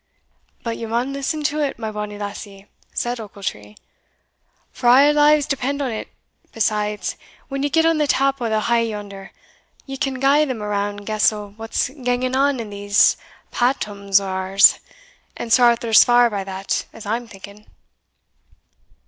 "But 0.63 0.77
ye 0.77 0.87
maun 0.87 1.13
listen 1.13 1.43
to 1.43 1.59
it, 1.59 1.77
my 1.77 1.91
bonnie 1.91 2.17
lassie," 2.17 2.65
said 2.91 3.19
Ochiltree, 3.19 3.77
"for 4.71 4.87
a' 4.87 5.09
our 5.09 5.13
lives 5.13 5.45
depend 5.45 5.79
on 5.79 5.91
it 5.91 6.07
besides, 6.51 7.17
when 7.49 7.61
ye 7.61 7.69
get 7.69 7.85
on 7.85 7.99
the 7.99 8.07
tap 8.07 8.41
o' 8.41 8.49
the 8.49 8.61
heugh 8.61 8.89
yonder, 8.89 9.29
ye 9.85 9.97
can 9.97 10.15
gie 10.19 10.43
them 10.45 10.59
a 10.63 10.67
round 10.67 11.05
guess 11.05 11.31
o' 11.31 11.49
what's 11.55 11.89
ganging 11.89 12.35
on 12.35 12.59
in 12.59 12.71
this 12.71 13.15
Patmos 13.51 14.19
o' 14.19 14.25
ours 14.25 14.79
and 15.37 15.53
Sir 15.53 15.65
Arthur's 15.65 16.03
far 16.03 16.31
by 16.31 16.43
that, 16.45 16.87
as 16.91 17.05
I'm 17.05 17.27
thinking." 17.27 17.67